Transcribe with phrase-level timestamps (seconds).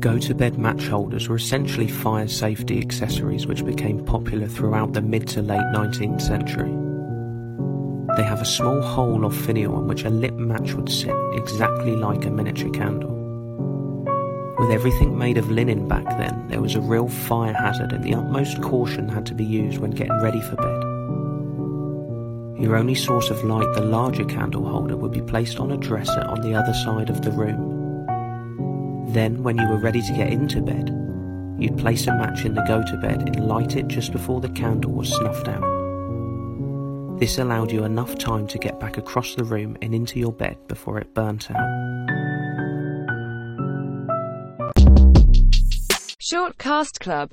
[0.00, 5.02] Go to bed match holders were essentially fire safety accessories which became popular throughout the
[5.02, 6.70] mid to late 19th century.
[8.16, 11.96] They have a small hole or finial on which a lit match would sit, exactly
[11.96, 13.10] like a miniature candle.
[14.60, 18.14] With everything made of linen back then, there was a real fire hazard and the
[18.14, 20.84] utmost caution had to be used when getting ready for bed.
[22.62, 26.22] Your only source of light, the larger candle holder, would be placed on a dresser
[26.22, 27.77] on the other side of the room.
[29.08, 30.90] Then, when you were ready to get into bed,
[31.58, 34.50] you'd place a match in the go to bed and light it just before the
[34.50, 37.18] candle was snuffed out.
[37.18, 40.56] This allowed you enough time to get back across the room and into your bed
[40.68, 41.88] before it burnt out.
[46.20, 47.26] Short Cast Club